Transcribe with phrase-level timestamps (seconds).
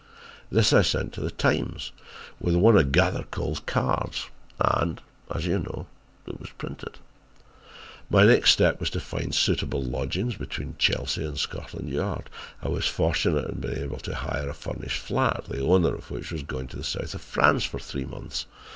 [0.49, 1.91] "This I sent to The Times
[2.39, 5.85] with one of Gathercole's cards and, as you know,
[6.25, 6.97] it was printed.
[8.09, 12.31] My next step was to find suitable lodgings between Chelsea and Scotland Yard.
[12.63, 16.31] I was fortunate in being able to hire a furnished flat, the owner of which
[16.31, 18.47] was going to the south of France for three months.